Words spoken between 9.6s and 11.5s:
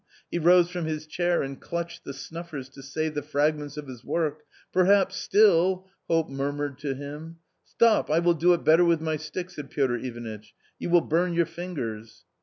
Piotr Ivan itch." You will burn your